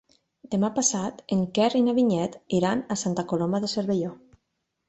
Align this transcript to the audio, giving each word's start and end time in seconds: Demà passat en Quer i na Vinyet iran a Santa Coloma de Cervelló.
Demà 0.53 0.69
passat 0.77 1.19
en 1.35 1.43
Quer 1.57 1.67
i 1.79 1.83
na 1.89 1.95
Vinyet 1.99 2.39
iran 2.61 2.81
a 2.97 2.99
Santa 3.05 3.29
Coloma 3.33 3.61
de 3.67 3.71
Cervelló. 3.75 4.11